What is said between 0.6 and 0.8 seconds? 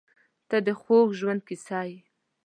د